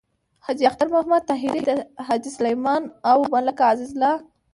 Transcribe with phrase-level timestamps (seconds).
[0.45, 1.61] حاجی اختر محمد طاهري،
[2.07, 4.13] حاجی سلیمان او ملک عزیز الله…